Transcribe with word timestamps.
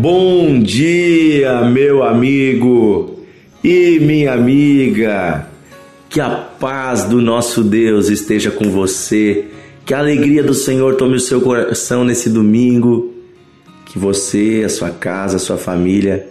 Bom 0.00 0.62
dia, 0.62 1.60
meu 1.60 2.02
amigo 2.02 3.20
e 3.62 4.00
minha 4.00 4.32
amiga. 4.32 5.46
Que 6.08 6.22
a 6.22 6.30
paz 6.30 7.04
do 7.04 7.20
nosso 7.20 7.62
Deus 7.62 8.08
esteja 8.08 8.50
com 8.50 8.70
você. 8.70 9.44
Que 9.84 9.92
a 9.92 9.98
alegria 9.98 10.42
do 10.42 10.54
Senhor 10.54 10.94
tome 10.94 11.16
o 11.16 11.20
seu 11.20 11.42
coração 11.42 12.02
nesse 12.02 12.30
domingo. 12.30 13.12
Que 13.84 13.98
você, 13.98 14.62
a 14.64 14.70
sua 14.70 14.88
casa, 14.88 15.36
a 15.36 15.38
sua 15.38 15.58
família 15.58 16.26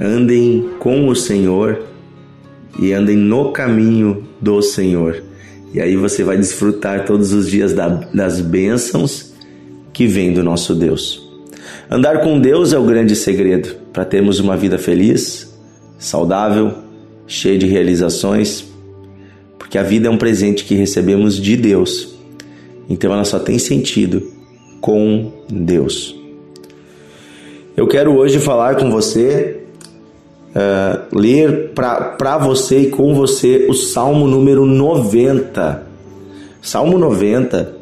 andem 0.00 0.70
com 0.80 1.06
o 1.06 1.14
Senhor 1.14 1.82
e 2.76 2.92
andem 2.92 3.16
no 3.16 3.52
caminho 3.52 4.26
do 4.40 4.60
Senhor. 4.62 5.22
E 5.72 5.80
aí 5.80 5.94
você 5.94 6.24
vai 6.24 6.36
desfrutar 6.36 7.04
todos 7.04 7.32
os 7.32 7.48
dias 7.48 7.72
das 7.72 8.40
bênçãos 8.40 9.32
que 9.92 10.08
vêm 10.08 10.32
do 10.32 10.42
nosso 10.42 10.74
Deus. 10.74 11.29
Andar 11.90 12.20
com 12.20 12.38
Deus 12.38 12.72
é 12.72 12.78
o 12.78 12.84
grande 12.84 13.16
segredo 13.16 13.74
para 13.92 14.04
termos 14.04 14.38
uma 14.38 14.56
vida 14.56 14.78
feliz, 14.78 15.52
saudável, 15.98 16.72
cheia 17.26 17.58
de 17.58 17.66
realizações, 17.66 18.64
porque 19.58 19.76
a 19.76 19.82
vida 19.82 20.08
é 20.08 20.10
um 20.10 20.16
presente 20.16 20.64
que 20.64 20.74
recebemos 20.74 21.36
de 21.36 21.56
Deus. 21.56 22.14
Então 22.88 23.12
ela 23.12 23.24
só 23.24 23.38
tem 23.38 23.58
sentido 23.58 24.22
com 24.80 25.32
Deus. 25.48 26.14
Eu 27.76 27.86
quero 27.86 28.16
hoje 28.16 28.38
falar 28.38 28.76
com 28.76 28.90
você, 28.90 29.60
uh, 30.50 31.16
ler 31.18 31.72
para 31.74 32.38
você 32.38 32.80
e 32.80 32.90
com 32.90 33.14
você 33.14 33.66
o 33.68 33.74
Salmo 33.74 34.26
número 34.26 34.66
90. 34.66 35.86
Salmo 36.60 36.98
90 36.98 37.79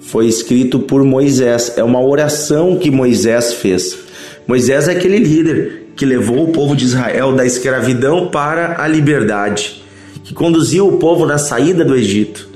foi 0.00 0.26
escrito 0.26 0.80
por 0.80 1.04
Moisés. 1.04 1.74
É 1.76 1.84
uma 1.84 2.02
oração 2.02 2.76
que 2.76 2.90
Moisés 2.90 3.54
fez. 3.54 3.98
Moisés 4.46 4.88
é 4.88 4.92
aquele 4.92 5.18
líder 5.18 5.92
que 5.94 6.06
levou 6.06 6.44
o 6.44 6.52
povo 6.52 6.74
de 6.74 6.84
Israel 6.84 7.32
da 7.32 7.44
escravidão 7.44 8.28
para 8.28 8.82
a 8.82 8.88
liberdade, 8.88 9.82
que 10.24 10.32
conduziu 10.32 10.88
o 10.88 10.96
povo 10.96 11.26
na 11.26 11.38
saída 11.38 11.84
do 11.84 11.94
Egito. 11.94 12.48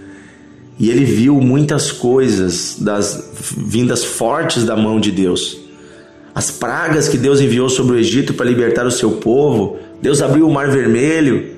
E 0.78 0.90
ele 0.90 1.04
viu 1.04 1.34
muitas 1.40 1.92
coisas 1.92 2.76
das 2.80 3.32
vindas 3.56 4.02
fortes 4.02 4.64
da 4.64 4.74
mão 4.74 4.98
de 4.98 5.12
Deus. 5.12 5.58
As 6.34 6.50
pragas 6.50 7.08
que 7.08 7.16
Deus 7.16 7.40
enviou 7.40 7.68
sobre 7.68 7.94
o 7.94 7.98
Egito 7.98 8.34
para 8.34 8.46
libertar 8.46 8.84
o 8.84 8.90
seu 8.90 9.12
povo. 9.12 9.76
Deus 10.02 10.20
abriu 10.20 10.48
o 10.48 10.52
mar 10.52 10.68
vermelho 10.68 11.53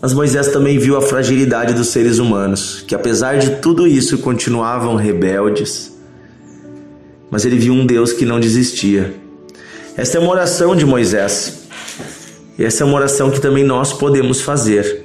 mas 0.00 0.12
Moisés 0.12 0.48
também 0.48 0.78
viu 0.78 0.96
a 0.96 1.02
fragilidade 1.02 1.72
dos 1.72 1.88
seres 1.88 2.18
humanos, 2.18 2.84
que 2.86 2.94
apesar 2.94 3.38
de 3.38 3.56
tudo 3.56 3.86
isso 3.86 4.18
continuavam 4.18 4.94
rebeldes. 4.94 5.96
Mas 7.30 7.44
ele 7.44 7.58
viu 7.58 7.72
um 7.72 7.86
Deus 7.86 8.12
que 8.12 8.24
não 8.24 8.38
desistia. 8.38 9.14
Esta 9.96 10.18
é 10.18 10.20
uma 10.20 10.30
oração 10.30 10.76
de 10.76 10.84
Moisés. 10.84 11.66
E 12.58 12.64
essa 12.64 12.84
é 12.84 12.86
uma 12.86 12.96
oração 12.96 13.30
que 13.30 13.40
também 13.40 13.64
nós 13.64 13.92
podemos 13.92 14.40
fazer. 14.40 15.04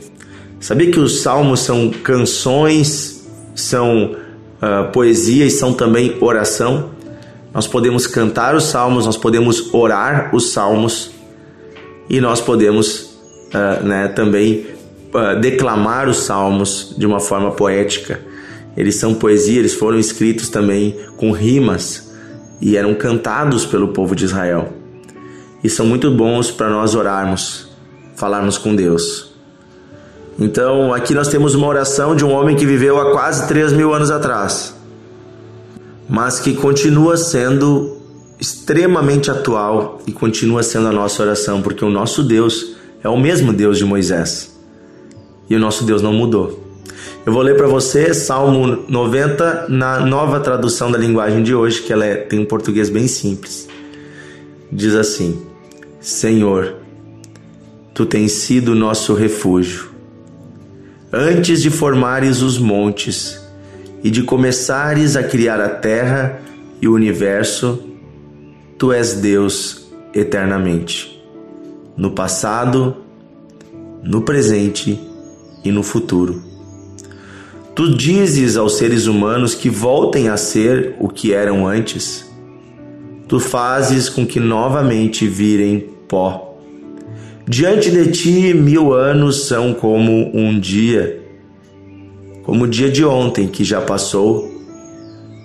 Sabia 0.60 0.92
que 0.92 1.00
os 1.00 1.22
salmos 1.22 1.62
são 1.62 1.90
canções, 1.90 3.26
são 3.56 4.16
uh, 4.62 4.92
poesia 4.92 5.46
e 5.46 5.50
são 5.50 5.74
também 5.74 6.18
oração? 6.22 6.92
Nós 7.54 7.66
podemos 7.66 8.06
cantar 8.06 8.56
os 8.56 8.66
salmos, 8.66 9.06
nós 9.06 9.18
podemos 9.18 9.74
orar 9.74 10.34
os 10.36 10.52
salmos 10.52 11.12
e 12.10 12.22
nós 12.22 12.40
podemos 12.40 13.18
uh, 13.54 13.84
né, 13.84 14.08
também 14.10 14.66
declamar 15.40 16.08
os 16.08 16.24
salmos 16.24 16.96
de 16.98 17.06
uma 17.06 17.20
forma 17.20 17.52
poética. 17.52 18.20
Eles 18.76 18.96
são 18.96 19.14
poesia, 19.14 19.60
eles 19.60 19.74
foram 19.74 20.00
escritos 20.00 20.50
também 20.50 20.98
com 21.18 21.32
rimas 21.32 22.12
e 22.62 22.78
eram 22.78 22.94
cantados 22.94 23.66
pelo 23.66 23.90
povo 23.90 24.16
de 24.16 24.26
Israel. 24.26 24.74
E 25.64 25.70
são 25.70 25.86
muito 25.86 26.10
bons 26.10 26.50
para 26.50 26.70
nós 26.70 26.96
orarmos, 26.96 27.68
falarmos 28.16 28.58
com 28.58 28.76
Deus. 28.76 29.32
Então, 30.40 30.94
aqui 30.94 31.14
nós 31.14 31.28
temos 31.28 31.54
uma 31.54 31.68
oração 31.68 32.16
de 32.16 32.24
um 32.24 32.32
homem 32.32 32.56
que 32.56 32.66
viveu 32.66 33.00
há 33.00 33.12
quase 33.12 33.48
3 33.48 33.74
mil 33.74 33.94
anos 33.94 34.10
atrás, 34.10 34.74
mas 36.10 36.40
que 36.40 36.56
continua 36.56 37.18
sendo 37.18 37.98
extremamente 38.40 39.30
atual 39.30 40.00
e 40.08 40.12
continua 40.12 40.64
sendo 40.64 40.88
a 40.88 40.92
nossa 40.92 41.22
oração, 41.22 41.62
porque 41.62 41.86
o 41.86 41.90
nosso 41.90 42.24
Deus 42.24 42.76
é 43.04 43.10
o 43.10 43.20
mesmo 43.20 43.54
Deus 43.54 43.78
de 43.78 43.86
Moisés 43.86 44.51
e 45.52 45.56
o 45.56 45.60
nosso 45.60 45.84
Deus 45.84 46.02
não 46.02 46.14
mudou. 46.14 46.64
Eu 47.26 47.34
vou 47.34 47.42
ler 47.42 47.58
para 47.58 47.68
você 47.68 48.14
Salmo 48.14 48.86
90 48.88 49.66
na 49.68 50.00
nova 50.00 50.40
tradução 50.40 50.90
da 50.90 50.98
linguagem 50.98 51.44
de 51.44 51.54
hoje, 51.54 51.82
que 51.82 51.92
ela 51.92 52.06
é, 52.06 52.16
tem 52.16 52.40
um 52.40 52.46
português 52.46 52.90
bem 52.90 53.06
simples. 53.06 53.68
Diz 54.72 54.96
assim: 54.96 55.42
Senhor, 56.00 56.76
tu 57.94 58.06
tens 58.06 58.32
sido 58.32 58.74
nosso 58.74 59.14
refúgio. 59.14 59.90
Antes 61.12 61.62
de 61.62 61.70
formares 61.70 62.42
os 62.42 62.58
montes 62.58 63.38
e 64.02 64.10
de 64.10 64.24
começares 64.24 65.18
a 65.18 65.24
criar 65.24 65.60
a 65.60 65.68
terra 65.68 66.40
e 66.82 66.88
o 66.88 66.94
universo, 66.94 67.78
tu 68.78 68.94
és 68.94 69.16
Deus 69.16 69.92
eternamente. 70.14 71.22
No 71.98 72.12
passado, 72.12 72.96
no 74.02 74.22
presente 74.22 75.11
e 75.64 75.72
no 75.72 75.84
futuro. 75.84 76.42
Tu 77.74 77.96
dizes 77.96 78.58
aos 78.58 78.78
seres 78.78 79.08
humanos 79.08 79.56
que 79.56 79.70
voltem 79.70 80.28
a 80.28 80.36
ser 80.36 80.96
o 81.00 81.08
que 81.08 81.34
eram 81.34 81.66
antes. 81.66 82.30
Tu 83.28 83.40
fazes 83.40 84.10
com 84.10 84.26
que 84.26 84.40
novamente 84.40 85.26
virem 85.26 85.90
pó. 86.08 86.58
Diante 87.48 87.90
de 87.90 88.12
ti, 88.12 88.54
mil 88.54 88.94
anos 88.94 89.48
são 89.48 89.74
como 89.74 90.30
um 90.36 90.60
dia, 90.60 91.22
como 92.44 92.66
o 92.66 92.68
dia 92.68 92.90
de 92.90 93.06
ontem 93.06 93.48
que 93.48 93.64
já 93.64 93.80
passou. 93.80 94.52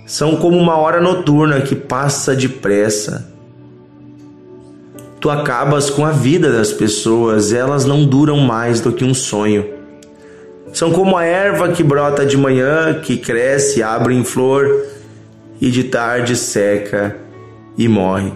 São 0.04 0.36
como 0.36 0.58
uma 0.58 0.76
hora 0.76 1.00
noturna 1.00 1.60
que 1.60 1.74
passa 1.74 2.34
depressa. 2.34 3.32
Tu 5.20 5.30
acabas 5.30 5.90
com 5.90 6.04
a 6.04 6.10
vida 6.10 6.52
das 6.52 6.72
pessoas, 6.72 7.52
elas 7.52 7.84
não 7.84 8.04
duram 8.04 8.38
mais 8.38 8.80
do 8.80 8.92
que 8.92 9.04
um 9.04 9.14
sonho. 9.14 9.75
São 10.76 10.90
como 10.90 11.16
a 11.16 11.24
erva 11.24 11.70
que 11.70 11.82
brota 11.82 12.26
de 12.26 12.36
manhã, 12.36 13.00
que 13.00 13.16
cresce, 13.16 13.82
abre 13.82 14.14
em 14.14 14.22
flor 14.22 14.84
e 15.58 15.70
de 15.70 15.84
tarde 15.84 16.36
seca 16.36 17.16
e 17.78 17.88
morre. 17.88 18.30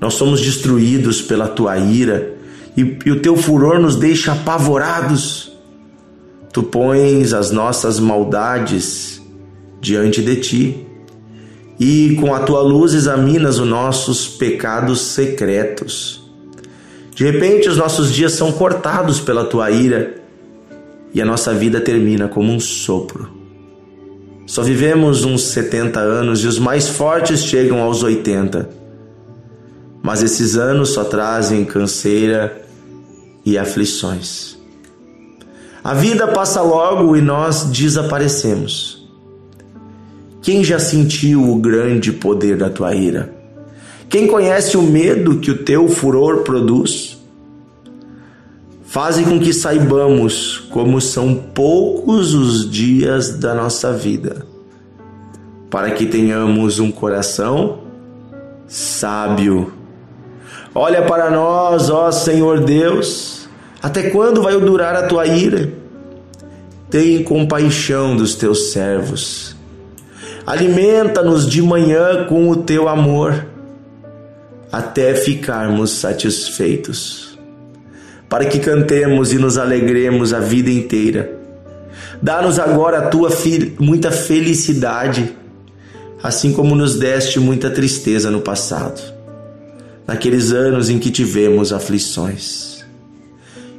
Nós 0.00 0.14
somos 0.14 0.40
destruídos 0.40 1.20
pela 1.20 1.46
tua 1.46 1.76
ira 1.76 2.34
e, 2.74 2.96
e 3.04 3.10
o 3.10 3.20
teu 3.20 3.36
furor 3.36 3.78
nos 3.78 3.94
deixa 3.94 4.32
apavorados. 4.32 5.52
Tu 6.50 6.62
pões 6.62 7.34
as 7.34 7.50
nossas 7.50 8.00
maldades 8.00 9.20
diante 9.82 10.22
de 10.22 10.36
ti 10.36 10.86
e 11.78 12.16
com 12.18 12.34
a 12.34 12.40
tua 12.40 12.62
luz 12.62 12.94
examinas 12.94 13.58
os 13.58 13.68
nossos 13.68 14.26
pecados 14.26 15.02
secretos. 15.02 16.22
De 17.14 17.22
repente, 17.22 17.68
os 17.68 17.76
nossos 17.76 18.14
dias 18.14 18.32
são 18.32 18.50
cortados 18.50 19.20
pela 19.20 19.44
tua 19.44 19.70
ira 19.70 20.26
e 21.18 21.20
a 21.20 21.24
nossa 21.24 21.52
vida 21.52 21.80
termina 21.80 22.28
como 22.28 22.52
um 22.52 22.60
sopro. 22.60 23.28
Só 24.46 24.62
vivemos 24.62 25.24
uns 25.24 25.48
70 25.48 25.98
anos 25.98 26.44
e 26.44 26.46
os 26.46 26.60
mais 26.60 26.88
fortes 26.88 27.42
chegam 27.42 27.82
aos 27.82 28.04
80. 28.04 28.70
Mas 30.00 30.22
esses 30.22 30.56
anos 30.56 30.90
só 30.90 31.02
trazem 31.02 31.64
canseira 31.64 32.62
e 33.44 33.58
aflições. 33.58 34.56
A 35.82 35.92
vida 35.92 36.28
passa 36.28 36.62
logo 36.62 37.16
e 37.16 37.20
nós 37.20 37.64
desaparecemos. 37.64 39.04
Quem 40.40 40.62
já 40.62 40.78
sentiu 40.78 41.50
o 41.50 41.56
grande 41.56 42.12
poder 42.12 42.56
da 42.56 42.70
tua 42.70 42.94
ira? 42.94 43.34
Quem 44.08 44.28
conhece 44.28 44.76
o 44.76 44.82
medo 44.82 45.40
que 45.40 45.50
o 45.50 45.64
teu 45.64 45.88
furor 45.88 46.44
produz? 46.44 47.17
Fazem 48.98 49.24
com 49.26 49.38
que 49.38 49.52
saibamos 49.52 50.58
como 50.70 51.00
são 51.00 51.32
poucos 51.32 52.34
os 52.34 52.68
dias 52.68 53.38
da 53.38 53.54
nossa 53.54 53.92
vida, 53.92 54.44
para 55.70 55.92
que 55.92 56.04
tenhamos 56.04 56.80
um 56.80 56.90
coração 56.90 57.78
sábio. 58.66 59.72
Olha 60.74 61.02
para 61.02 61.30
nós, 61.30 61.88
ó 61.90 62.10
Senhor 62.10 62.64
Deus, 62.64 63.48
até 63.80 64.10
quando 64.10 64.42
vai 64.42 64.58
durar 64.58 64.96
a 64.96 65.06
tua 65.06 65.28
ira? 65.28 65.72
Tem 66.90 67.22
compaixão 67.22 68.16
dos 68.16 68.34
teus 68.34 68.72
servos. 68.72 69.54
Alimenta-nos 70.44 71.48
de 71.48 71.62
manhã 71.62 72.24
com 72.24 72.50
o 72.50 72.56
teu 72.56 72.88
amor, 72.88 73.46
até 74.72 75.14
ficarmos 75.14 75.92
satisfeitos 75.92 77.27
para 78.28 78.44
que 78.44 78.58
cantemos 78.58 79.32
e 79.32 79.38
nos 79.38 79.56
alegremos 79.56 80.32
a 80.32 80.40
vida 80.40 80.70
inteira. 80.70 81.38
Dá-nos 82.20 82.58
agora 82.58 82.98
a 82.98 83.06
tua 83.08 83.30
muita 83.78 84.10
felicidade, 84.10 85.34
assim 86.22 86.52
como 86.52 86.74
nos 86.74 86.96
deste 86.96 87.38
muita 87.38 87.70
tristeza 87.70 88.30
no 88.30 88.40
passado, 88.40 89.00
naqueles 90.06 90.52
anos 90.52 90.90
em 90.90 90.98
que 90.98 91.10
tivemos 91.10 91.72
aflições. 91.72 92.84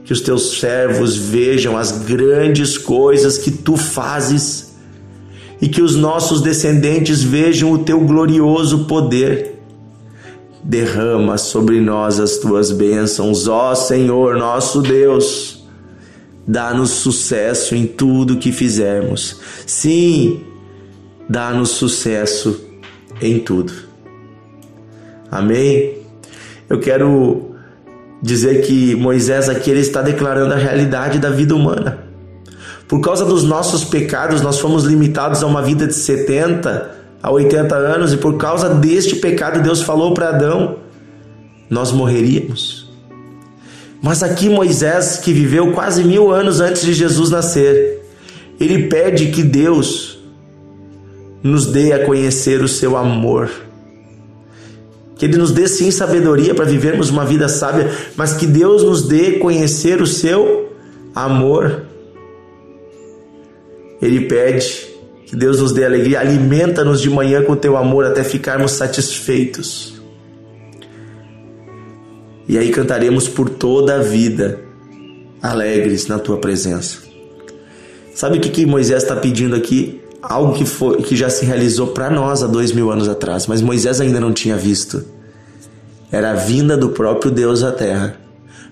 Que 0.06 0.14
os 0.14 0.22
teus 0.22 0.60
servos 0.60 1.16
vejam 1.16 1.78
as 1.78 1.92
grandes 1.92 2.78
coisas 2.78 3.38
que 3.38 3.52
tu 3.52 3.78
fazes 3.78 4.70
e 5.62 5.68
que 5.68 5.82
os 5.82 5.96
nossos 5.96 6.42
descendentes 6.42 7.22
vejam 7.22 7.72
o 7.72 7.80
teu 7.80 8.00
glorioso 8.00 8.86
poder. 8.86 9.59
Derrama 10.64 11.38
sobre 11.38 11.80
nós 11.80 12.20
as 12.20 12.38
tuas 12.38 12.72
bênçãos, 12.72 13.48
ó 13.48 13.74
Senhor 13.74 14.38
nosso 14.38 14.82
Deus. 14.82 15.64
Dá-nos 16.48 16.90
sucesso 16.90 17.76
em 17.76 17.86
tudo 17.86 18.38
que 18.38 18.52
fizermos. 18.52 19.40
Sim, 19.66 20.44
dá-nos 21.30 21.70
sucesso 21.70 22.60
em 23.22 23.40
tudo. 23.40 23.72
Amém? 25.32 25.98
Eu 26.68 26.80
quero 26.80 27.52
dizer 28.22 28.62
que 28.66 28.96
Moisés 28.96 29.48
aqui 29.48 29.70
ele 29.70 29.80
está 29.80 30.02
declarando 30.02 30.54
a 30.54 30.58
realidade 30.58 31.20
da 31.20 31.30
vida 31.30 31.56
humana. 31.56 32.04
Por 32.88 33.00
causa 33.02 33.24
dos 33.24 33.44
nossos 33.44 33.84
pecados, 33.86 34.42
nós 34.42 34.60
fomos 34.60 34.84
limitados 34.84 35.44
a 35.44 35.48
uma 35.48 35.62
vida 35.62 35.86
de 35.86 35.94
70 35.94 36.99
a 37.22 37.32
80 37.32 37.76
anos, 37.76 38.14
e 38.14 38.18
por 38.18 38.38
causa 38.38 38.70
deste 38.70 39.18
pecado, 39.18 39.62
Deus 39.62 39.82
falou 39.82 40.14
para 40.14 40.30
Adão: 40.30 40.78
nós 41.70 41.92
morreríamos. 41.92 42.90
Mas 44.02 44.24
aqui 44.24 44.48
Moisés, 44.48 45.18
que 45.18 45.34
viveu 45.34 45.74
quase 45.74 46.04
mil 46.04 46.32
anos 46.32 46.62
antes 46.62 46.84
de 46.84 46.94
Jesus 46.94 47.30
nascer, 47.30 48.02
ele 48.60 48.88
pede 48.88 49.28
que 49.28 49.44
Deus 49.44 50.20
nos 51.44 51.66
dê 51.66 51.94
a 51.94 52.06
conhecer 52.06 52.62
o 52.62 52.68
seu 52.68 52.98
amor. 52.98 53.50
Que 55.18 55.26
Ele 55.26 55.38
nos 55.38 55.52
dê 55.52 55.68
sim 55.68 55.92
sabedoria 55.92 56.56
para 56.56 56.66
vivermos 56.66 57.10
uma 57.10 57.26
vida 57.26 57.50
sábia, 57.50 57.92
mas 58.16 58.34
que 58.34 58.46
Deus 58.46 58.84
nos 58.84 59.08
dê 59.08 59.34
conhecer 59.34 60.02
o 60.02 60.08
seu 60.08 60.74
amor. 61.14 61.84
Ele 64.02 64.22
pede 64.22 64.89
que 65.30 65.36
Deus 65.36 65.60
nos 65.60 65.72
dê 65.72 65.86
alegria, 65.86 66.20
alimenta-nos 66.20 67.00
de 67.00 67.10
manhã 67.10 67.44
com 67.44 67.56
teu 67.56 67.78
amor 67.78 68.04
até 68.04 68.24
ficarmos 68.24 68.72
satisfeitos. 68.72 69.94
E 72.48 72.58
aí 72.58 72.72
cantaremos 72.72 73.28
por 73.28 73.48
toda 73.50 73.96
a 73.96 74.00
vida, 74.00 74.60
alegres 75.42 76.08
na 76.08 76.18
tua 76.18 76.38
presença. 76.38 76.98
Sabe 78.16 78.40
o 78.40 78.42
que, 78.42 78.50
que 78.50 78.66
Moisés 78.66 79.04
está 79.04 79.16
pedindo 79.16 79.56
aqui? 79.56 80.02
algo 80.22 80.54
que, 80.54 80.66
foi, 80.66 81.02
que 81.02 81.16
já 81.16 81.30
se 81.30 81.46
realizou 81.46 81.88
para 81.88 82.10
nós 82.10 82.44
há 82.44 82.48
dois 82.48 82.72
mil 82.72 82.92
anos 82.92 83.08
atrás, 83.08 83.48
mas 83.48 83.62
Moisés 83.62 84.02
ainda 84.02 84.20
não 84.20 84.34
tinha 84.34 84.58
visto. 84.58 85.04
Era 86.12 86.32
a 86.32 86.36
vinda 86.36 86.76
do 86.76 86.90
próprio 86.90 87.32
Deus 87.32 87.64
à 87.64 87.72
terra 87.72 88.20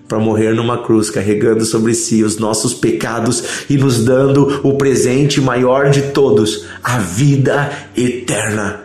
para 0.08 0.18
morrer 0.18 0.54
numa 0.54 0.82
cruz, 0.82 1.10
carregando 1.10 1.64
sobre 1.64 1.94
si 1.94 2.24
os 2.24 2.38
nossos 2.38 2.72
pecados 2.72 3.44
e 3.68 3.76
nos 3.76 4.04
dando 4.04 4.60
o 4.66 4.78
presente 4.78 5.40
maior 5.40 5.90
de 5.90 6.02
todos, 6.10 6.64
a 6.82 6.98
vida 6.98 7.70
eterna. 7.94 8.80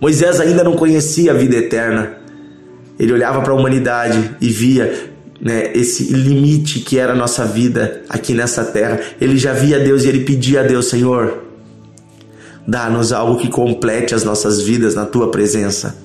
Moisés 0.00 0.40
ainda 0.40 0.64
não 0.64 0.74
conhecia 0.74 1.30
a 1.32 1.34
vida 1.34 1.56
eterna. 1.56 2.16
Ele 2.98 3.12
olhava 3.12 3.42
para 3.42 3.52
a 3.52 3.56
humanidade 3.56 4.36
e 4.40 4.48
via 4.48 5.10
né, 5.40 5.70
esse 5.74 6.12
limite 6.12 6.80
que 6.80 6.98
era 6.98 7.12
a 7.12 7.16
nossa 7.16 7.44
vida 7.44 8.02
aqui 8.08 8.32
nessa 8.32 8.64
terra. 8.64 8.98
Ele 9.20 9.36
já 9.36 9.52
via 9.52 9.78
Deus 9.78 10.04
e 10.04 10.08
ele 10.08 10.24
pedia 10.24 10.60
a 10.60 10.62
Deus, 10.64 10.88
Senhor, 10.88 11.42
Dá-nos 12.66 13.12
algo 13.12 13.40
que 13.40 13.48
complete 13.48 14.14
as 14.14 14.22
nossas 14.22 14.62
vidas 14.62 14.94
na 14.94 15.04
tua 15.04 15.30
presença, 15.30 15.96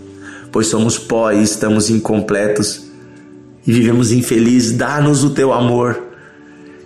pois 0.51 0.67
somos 0.67 0.97
pó 0.97 1.31
e 1.31 1.43
estamos 1.43 1.89
incompletos 1.89 2.86
e 3.67 3.71
vivemos 3.71 4.13
infelizes. 4.13 4.77
Dá-nos 4.77 5.25
o 5.25 5.31
teu 5.31 5.51
amor. 5.51 6.01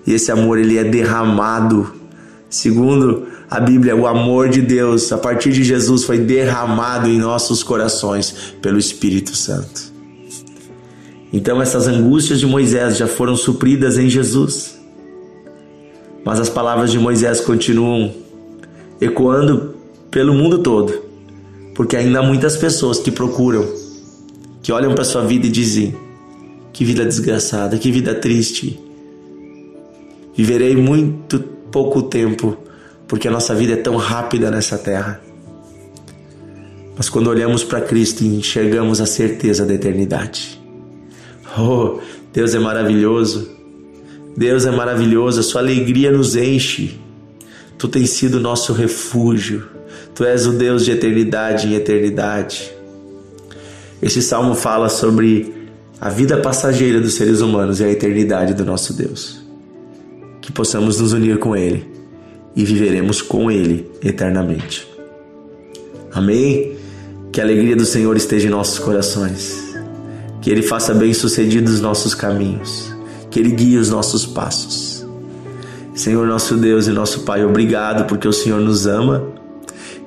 E 0.06 0.14
esse 0.14 0.32
amor 0.32 0.58
ele 0.58 0.80
é 0.80 0.84
derramado. 0.84 1.94
Segundo 2.50 3.28
a 3.50 3.60
Bíblia, 3.60 3.96
o 3.96 4.08
amor 4.08 4.50
de 4.50 4.62
Deus 4.62 5.12
a 5.12 5.18
partir 5.18 5.52
de 5.52 5.64
Jesus 5.64 6.04
foi 6.04 6.18
derramado 6.18 7.08
em 7.08 7.20
nossos 7.20 7.62
corações 7.62 8.56
pelo 8.62 8.80
Espírito 8.80 9.36
Santo. 9.36 9.92
Então 11.32 11.62
essas 11.62 11.88
angústias 11.88 12.40
de 12.40 12.48
Moisés 12.48 12.98
já 12.98 13.08
foram 13.08 13.38
supridas 13.38 13.98
em 13.98 14.10
Jesus. 14.10 14.80
Mas 16.26 16.40
as 16.40 16.50
palavras 16.50 16.92
de 16.92 17.00
Moisés 17.00 17.40
continuam 17.42 18.14
ecoando 19.00 19.76
pelo 20.10 20.34
mundo 20.34 20.60
todo, 20.60 20.94
porque 21.74 21.96
ainda 21.96 22.20
há 22.20 22.24
muitas 22.24 22.58
pessoas 22.58 23.00
que 23.00 23.10
procuram, 23.10 23.66
que 24.62 24.72
olham 24.72 24.94
para 24.94 25.04
sua 25.04 25.24
vida 25.24 25.48
e 25.48 25.50
dizem: 25.50 25.96
que 26.74 26.86
vida 26.86 27.06
desgraçada, 27.06 27.78
que 27.78 27.92
vida 27.92 28.14
triste. 28.14 28.80
Viverei 30.36 30.76
muito 30.76 31.40
pouco 31.40 32.04
tempo, 32.04 32.58
porque 33.08 33.28
a 33.28 33.32
nossa 33.32 33.54
vida 33.54 33.74
é 33.74 33.78
tão 33.78 33.96
rápida 33.96 34.50
nessa 34.50 34.78
terra. 34.78 35.22
Mas 36.96 37.10
quando 37.10 37.28
olhamos 37.28 37.64
para 37.64 37.82
Cristo 37.82 38.24
enxergamos 38.24 39.02
a 39.02 39.06
certeza 39.06 39.66
da 39.66 39.74
eternidade. 39.74 40.62
Oh, 41.58 42.00
Deus 42.32 42.54
é 42.54 42.60
maravilhoso. 42.60 43.50
Deus 44.36 44.66
é 44.66 44.72
maravilhoso, 44.72 45.42
a 45.42 45.44
sua 45.44 45.62
alegria 45.62 46.12
nos 46.12 46.36
enche. 46.36 47.00
Tu 47.78 47.88
tens 47.88 48.12
sido 48.12 48.40
nosso 48.40 48.72
refúgio. 48.72 49.68
Tu 50.16 50.24
és 50.24 50.46
o 50.46 50.54
Deus 50.54 50.86
de 50.86 50.92
eternidade 50.92 51.68
em 51.68 51.74
eternidade. 51.74 52.72
Esse 54.02 54.22
salmo 54.22 54.56
fala 54.56 54.90
sobre 54.90 55.61
a 56.02 56.10
vida 56.10 56.38
passageira 56.38 57.00
dos 57.00 57.14
seres 57.14 57.40
humanos 57.40 57.80
e 57.80 57.84
a 57.84 57.92
eternidade 57.92 58.56
do 58.56 58.66
nosso 58.66 58.94
Deus. 58.94 59.40
Que 60.42 60.52
possamos 60.52 61.00
nos 61.00 61.14
unir 61.14 61.38
com 61.38 61.56
Ele 61.56 61.88
e 62.56 62.66
viveremos 62.66 63.22
com 63.22 63.52
Ele 63.52 63.90
eternamente. 64.04 64.88
Amém? 66.12 66.76
Que 67.32 67.40
a 67.40 67.44
alegria 67.44 67.76
do 67.76 67.86
Senhor 67.86 68.18
esteja 68.18 68.48
em 68.48 68.52
nossos 68.52 68.80
corações. 68.80 69.76
Que 70.42 70.50
Ele 70.50 70.64
faça 70.64 70.94
bem 70.94 71.14
sucedidos 71.14 71.76
os 71.76 71.82
nossos 71.82 72.16
caminhos. 72.16 72.92
Que 73.30 73.40
Ele 73.40 73.52
guie 73.52 73.78
os 73.78 73.90
nossos 73.90 74.26
passos 74.26 74.92
Senhor 75.94 76.26
nosso 76.26 76.56
Deus 76.58 76.88
e 76.88 76.92
nosso 76.92 77.22
Pai, 77.22 77.46
obrigado 77.46 78.06
porque 78.08 78.28
o 78.28 78.34
Senhor 78.34 78.60
nos 78.60 78.88
ama. 78.88 79.24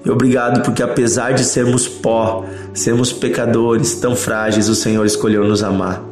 E 0.04 0.10
obrigado 0.10 0.62
porque 0.62 0.82
apesar 0.82 1.32
de 1.32 1.44
sermos 1.44 1.88
pó, 1.88 2.44
sermos 2.74 3.12
pecadores 3.12 3.94
tão 3.94 4.14
frágeis, 4.14 4.68
o 4.68 4.74
Senhor 4.74 5.06
escolheu 5.06 5.44
nos 5.44 5.62
amar. 5.62 6.04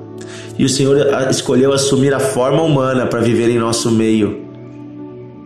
E 0.59 0.65
o 0.65 0.69
Senhor 0.69 0.97
escolheu 1.31 1.73
assumir 1.73 2.15
a 2.15 2.21
forma 2.21 2.63
humana 2.63 3.07
para 3.07 3.21
viver 3.21 3.51
em 3.51 3.59
nosso 3.59 3.91
meio, 3.91 4.41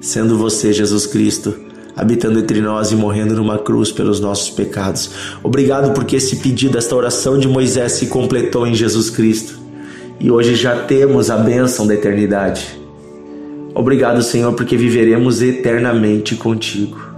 sendo 0.01 0.39
você, 0.39 0.73
Jesus 0.73 1.07
Cristo, 1.07 1.55
habitando 1.97 2.39
entre 2.39 2.61
nós 2.61 2.93
e 2.93 2.97
morrendo 2.97 3.35
numa 3.35 3.59
cruz 3.59 3.91
pelos 3.91 4.21
nossos 4.21 4.51
pecados. 4.51 5.11
Obrigado 5.43 5.93
porque 5.93 6.17
esse 6.17 6.37
pedido, 6.37 6.79
esta 6.79 6.95
oração 6.95 7.39
de 7.39 7.49
Moisés 7.49 7.93
se 7.93 8.07
completou 8.07 8.67
em 8.67 8.75
Jesus 8.75 9.11
Cristo. 9.11 9.59
E 10.21 10.31
hoje 10.31 10.55
já 10.55 10.77
temos 10.85 11.31
a 11.31 11.37
bênção 11.37 11.87
da 11.87 11.95
eternidade. 11.95 12.79
Obrigado, 13.75 14.23
Senhor, 14.23 14.53
porque 14.55 14.77
viveremos 14.77 15.43
eternamente 15.43 16.35
contigo. 16.37 17.16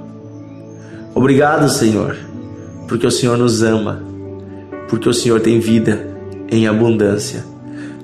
Obrigado, 1.18 1.68
Senhor, 1.68 2.16
porque 2.86 3.04
o 3.04 3.10
Senhor 3.10 3.36
nos 3.36 3.60
ama, 3.60 4.00
porque 4.88 5.08
o 5.08 5.12
Senhor 5.12 5.40
tem 5.40 5.58
vida 5.58 6.16
em 6.48 6.68
abundância. 6.68 7.44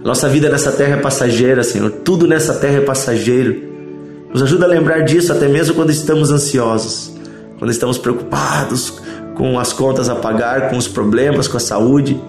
Nossa 0.02 0.28
vida 0.28 0.50
nessa 0.50 0.72
terra 0.72 0.96
é 0.96 1.00
passageira, 1.00 1.62
Senhor. 1.62 1.92
Tudo 1.92 2.26
nessa 2.26 2.54
terra 2.54 2.78
é 2.78 2.80
passageiro. 2.80 3.54
Nos 4.32 4.42
ajuda 4.42 4.64
a 4.64 4.68
lembrar 4.68 5.02
disso 5.02 5.32
até 5.32 5.46
mesmo 5.46 5.76
quando 5.76 5.90
estamos 5.90 6.32
ansiosos, 6.32 7.14
quando 7.56 7.70
estamos 7.70 7.98
preocupados 7.98 9.00
com 9.36 9.60
as 9.60 9.72
contas 9.72 10.08
a 10.08 10.16
pagar, 10.16 10.68
com 10.68 10.76
os 10.76 10.88
problemas, 10.88 11.46
com 11.46 11.56
a 11.56 11.60
saúde. 11.60 12.20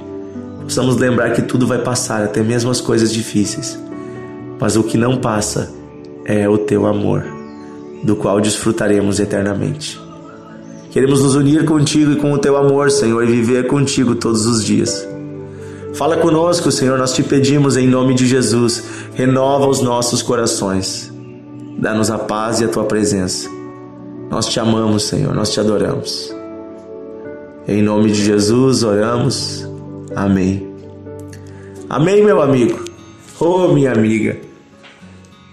Precisamos 0.60 0.98
lembrar 0.98 1.32
que 1.32 1.42
tudo 1.42 1.66
vai 1.66 1.80
passar, 1.80 2.24
até 2.24 2.44
mesmo 2.44 2.70
as 2.70 2.80
coisas 2.80 3.12
difíceis. 3.12 3.76
Mas 4.60 4.76
o 4.76 4.84
que 4.84 5.00
não 5.00 5.18
passa 5.18 5.74
é 6.26 6.48
o 6.48 6.60
teu 6.60 6.86
amor, 6.86 7.26
do 8.04 8.16
qual 8.16 8.40
desfrutaremos 8.40 9.20
eternamente. 9.20 10.05
Queremos 10.96 11.22
nos 11.22 11.36
unir 11.36 11.66
contigo 11.66 12.14
e 12.14 12.16
com 12.16 12.32
o 12.32 12.38
teu 12.38 12.56
amor, 12.56 12.90
Senhor, 12.90 13.22
e 13.22 13.28
viver 13.28 13.68
contigo 13.68 14.16
todos 14.16 14.46
os 14.46 14.64
dias. 14.64 15.06
Fala 15.94 16.16
conosco, 16.16 16.72
Senhor, 16.72 16.98
nós 16.98 17.12
te 17.12 17.22
pedimos 17.22 17.76
em 17.76 17.86
nome 17.86 18.14
de 18.14 18.26
Jesus, 18.26 18.82
renova 19.14 19.68
os 19.68 19.82
nossos 19.82 20.22
corações. 20.22 21.12
Dá-nos 21.78 22.10
a 22.10 22.18
paz 22.18 22.62
e 22.62 22.64
a 22.64 22.70
tua 22.70 22.86
presença. 22.86 23.50
Nós 24.30 24.46
te 24.48 24.58
amamos, 24.58 25.04
Senhor, 25.04 25.36
nós 25.36 25.52
te 25.52 25.60
adoramos. 25.60 26.34
Em 27.68 27.82
nome 27.82 28.10
de 28.10 28.24
Jesus 28.24 28.82
oramos. 28.82 29.68
Amém. 30.16 30.66
Amém, 31.90 32.24
meu 32.24 32.42
amigo. 32.42 32.86
Oh, 33.38 33.68
minha 33.68 33.92
amiga. 33.92 34.38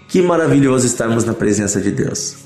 Que 0.07 0.21
maravilhoso 0.21 0.85
estarmos 0.85 1.25
na 1.25 1.33
presença 1.33 1.81
de 1.81 1.91
Deus. 1.91 2.37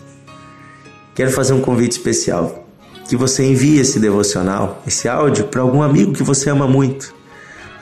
Quero 1.13 1.29
fazer 1.29 1.53
um 1.53 1.61
convite 1.61 1.91
especial. 1.91 2.66
Que 3.07 3.15
você 3.15 3.45
envie 3.45 3.79
esse 3.79 3.99
devocional, 3.99 4.83
esse 4.85 5.07
áudio, 5.07 5.45
para 5.45 5.61
algum 5.61 5.81
amigo 5.81 6.13
que 6.13 6.23
você 6.23 6.49
ama 6.49 6.67
muito. 6.67 7.15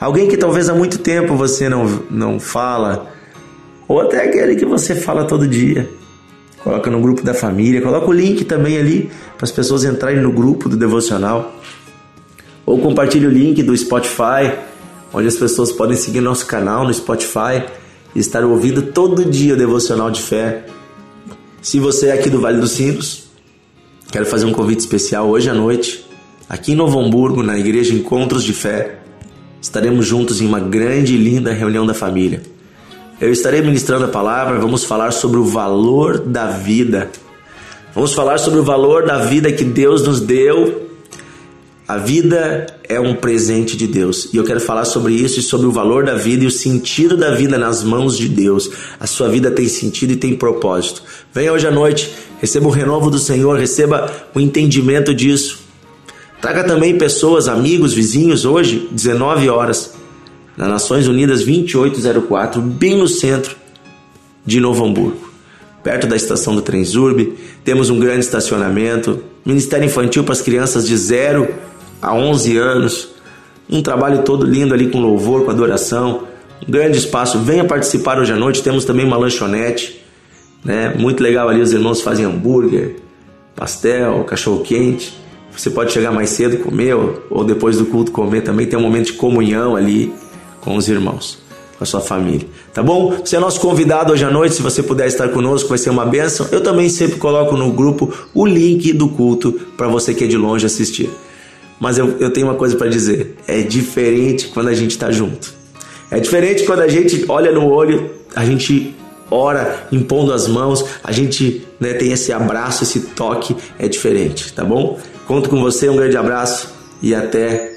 Alguém 0.00 0.28
que 0.28 0.36
talvez 0.36 0.68
há 0.68 0.74
muito 0.74 0.98
tempo 0.98 1.34
você 1.34 1.68
não, 1.68 1.86
não 2.10 2.38
fala, 2.38 3.10
ou 3.88 4.00
até 4.00 4.24
aquele 4.24 4.56
que 4.56 4.64
você 4.64 4.94
fala 4.94 5.24
todo 5.24 5.46
dia. 5.46 5.88
Coloca 6.62 6.90
no 6.90 7.00
grupo 7.00 7.22
da 7.22 7.32
família, 7.32 7.80
coloca 7.80 8.06
o 8.06 8.12
link 8.12 8.44
também 8.44 8.76
ali 8.76 9.10
para 9.36 9.44
as 9.44 9.52
pessoas 9.52 9.84
entrarem 9.84 10.20
no 10.20 10.32
grupo 10.32 10.68
do 10.68 10.76
devocional. 10.76 11.54
Ou 12.64 12.78
compartilhe 12.78 13.26
o 13.26 13.30
link 13.30 13.62
do 13.62 13.76
Spotify, 13.76 14.52
onde 15.12 15.28
as 15.28 15.36
pessoas 15.36 15.70
podem 15.70 15.96
seguir 15.96 16.20
nosso 16.20 16.46
canal 16.46 16.84
no 16.84 16.92
Spotify 16.92 17.64
e 18.14 18.18
estar 18.18 18.44
ouvindo 18.44 18.82
todo 18.82 19.24
dia 19.24 19.54
o 19.54 19.56
devocional 19.56 20.10
de 20.10 20.20
fé. 20.20 20.66
Se 21.62 21.78
você 21.78 22.08
é 22.08 22.12
aqui 22.12 22.28
do 22.28 22.40
Vale 22.40 22.60
dos 22.60 22.72
Sinos, 22.72 23.25
Quero 24.16 24.24
fazer 24.24 24.46
um 24.46 24.52
convite 24.54 24.80
especial 24.80 25.28
hoje 25.28 25.50
à 25.50 25.52
noite, 25.52 26.02
aqui 26.48 26.72
em 26.72 26.74
Novo 26.74 26.98
Hamburgo, 26.98 27.42
na 27.42 27.58
Igreja 27.58 27.92
Encontros 27.92 28.42
de 28.44 28.54
Fé. 28.54 29.00
Estaremos 29.60 30.06
juntos 30.06 30.40
em 30.40 30.46
uma 30.46 30.58
grande 30.58 31.14
e 31.14 31.18
linda 31.18 31.52
reunião 31.52 31.84
da 31.84 31.92
família. 31.92 32.40
Eu 33.20 33.30
estarei 33.30 33.60
ministrando 33.60 34.06
a 34.06 34.08
palavra, 34.08 34.58
vamos 34.58 34.84
falar 34.84 35.10
sobre 35.10 35.38
o 35.38 35.44
valor 35.44 36.18
da 36.18 36.46
vida. 36.46 37.10
Vamos 37.94 38.14
falar 38.14 38.38
sobre 38.38 38.58
o 38.58 38.62
valor 38.62 39.04
da 39.04 39.18
vida 39.18 39.52
que 39.52 39.64
Deus 39.64 40.06
nos 40.06 40.18
deu. 40.18 40.85
A 41.88 41.98
vida 41.98 42.66
é 42.88 42.98
um 42.98 43.14
presente 43.14 43.76
de 43.76 43.86
Deus 43.86 44.28
e 44.32 44.36
eu 44.36 44.44
quero 44.44 44.60
falar 44.60 44.84
sobre 44.84 45.14
isso 45.14 45.38
e 45.38 45.42
sobre 45.42 45.66
o 45.66 45.70
valor 45.70 46.04
da 46.04 46.14
vida 46.14 46.42
e 46.42 46.46
o 46.46 46.50
sentido 46.50 47.16
da 47.16 47.30
vida 47.30 47.56
nas 47.56 47.84
mãos 47.84 48.18
de 48.18 48.28
Deus. 48.28 48.68
A 48.98 49.06
sua 49.06 49.28
vida 49.28 49.52
tem 49.52 49.68
sentido 49.68 50.12
e 50.12 50.16
tem 50.16 50.34
propósito. 50.34 51.02
Venha 51.32 51.52
hoje 51.52 51.66
à 51.66 51.70
noite 51.70 52.10
receba 52.40 52.66
o 52.66 52.70
renovo 52.70 53.10
do 53.10 53.18
Senhor, 53.18 53.58
receba 53.58 54.12
o 54.34 54.40
entendimento 54.40 55.14
disso. 55.14 55.60
Traga 56.40 56.64
também 56.64 56.98
pessoas, 56.98 57.48
amigos, 57.48 57.94
vizinhos, 57.94 58.44
hoje, 58.44 58.88
19 58.90 59.48
horas, 59.48 59.94
na 60.56 60.68
Nações 60.68 61.08
Unidas 61.08 61.44
2804, 61.44 62.60
bem 62.60 62.96
no 62.96 63.08
centro 63.08 63.56
de 64.44 64.60
Novo 64.60 64.84
Hamburgo, 64.84 65.30
perto 65.82 66.06
da 66.06 66.16
estação 66.16 66.54
do 66.54 66.62
Transurb. 66.62 67.34
Temos 67.64 67.90
um 67.90 67.98
grande 67.98 68.20
estacionamento, 68.20 69.22
Ministério 69.44 69.86
Infantil 69.86 70.24
para 70.24 70.32
as 70.32 70.42
crianças 70.42 70.86
de 70.86 70.96
0 70.96 71.48
a 72.06 72.14
11 72.14 72.56
anos, 72.56 73.08
um 73.68 73.82
trabalho 73.82 74.22
todo 74.22 74.46
lindo 74.46 74.72
ali 74.72 74.88
com 74.88 75.00
louvor, 75.00 75.44
com 75.44 75.50
adoração, 75.50 76.22
um 76.66 76.70
grande 76.70 76.98
espaço. 76.98 77.38
Venha 77.40 77.64
participar 77.64 78.18
hoje 78.18 78.32
à 78.32 78.36
noite, 78.36 78.62
temos 78.62 78.84
também 78.84 79.04
uma 79.04 79.16
lanchonete 79.16 80.06
né? 80.66 80.92
Muito 80.98 81.22
legal 81.22 81.48
ali, 81.48 81.60
os 81.60 81.72
irmãos 81.72 82.00
fazem 82.00 82.24
hambúrguer, 82.24 82.96
pastel, 83.54 84.24
cachorro 84.24 84.64
quente. 84.64 85.16
Você 85.56 85.70
pode 85.70 85.92
chegar 85.92 86.10
mais 86.10 86.30
cedo 86.30 86.58
comer 86.58 86.94
ou 87.30 87.44
depois 87.44 87.78
do 87.78 87.86
culto 87.86 88.10
comer 88.10 88.42
também. 88.42 88.66
Tem 88.66 88.76
um 88.76 88.82
momento 88.82 89.06
de 89.06 89.12
comunhão 89.12 89.76
ali 89.76 90.12
com 90.60 90.76
os 90.76 90.88
irmãos, 90.88 91.38
com 91.78 91.84
a 91.84 91.86
sua 91.86 92.00
família. 92.00 92.46
Tá 92.74 92.82
bom? 92.82 93.16
Você 93.24 93.36
é 93.36 93.38
nosso 93.38 93.60
convidado 93.60 94.12
hoje 94.12 94.24
à 94.24 94.30
noite. 94.30 94.56
Se 94.56 94.62
você 94.62 94.82
puder 94.82 95.06
estar 95.06 95.28
conosco, 95.28 95.68
vai 95.68 95.78
ser 95.78 95.90
uma 95.90 96.04
benção. 96.04 96.48
Eu 96.50 96.60
também 96.60 96.88
sempre 96.88 97.16
coloco 97.16 97.56
no 97.56 97.72
grupo 97.72 98.12
o 98.34 98.44
link 98.44 98.92
do 98.92 99.08
culto 99.08 99.52
para 99.76 99.86
você 99.86 100.12
que 100.12 100.24
é 100.24 100.26
de 100.26 100.36
longe 100.36 100.66
assistir. 100.66 101.08
Mas 101.80 101.98
eu, 101.98 102.16
eu 102.18 102.30
tenho 102.30 102.46
uma 102.46 102.54
coisa 102.54 102.76
para 102.76 102.88
dizer: 102.88 103.36
é 103.46 103.62
diferente 103.62 104.48
quando 104.48 104.68
a 104.68 104.74
gente 104.74 104.92
está 104.92 105.10
junto. 105.10 105.54
É 106.10 106.20
diferente 106.20 106.64
quando 106.64 106.80
a 106.80 106.88
gente 106.88 107.24
olha 107.28 107.52
no 107.52 107.68
olho, 107.68 108.10
a 108.34 108.44
gente 108.44 108.94
ora 109.30 109.86
impondo 109.90 110.32
as 110.32 110.46
mãos, 110.46 110.84
a 111.02 111.10
gente 111.10 111.66
né, 111.80 111.94
tem 111.94 112.12
esse 112.12 112.32
abraço, 112.32 112.84
esse 112.84 113.00
toque, 113.00 113.56
é 113.78 113.88
diferente, 113.88 114.52
tá 114.52 114.64
bom? 114.64 114.98
Conto 115.26 115.48
com 115.48 115.60
você, 115.60 115.88
um 115.88 115.96
grande 115.96 116.16
abraço 116.16 116.72
e 117.02 117.14
até 117.14 117.72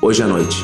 hoje 0.00 0.22
à 0.22 0.26
noite. 0.26 0.56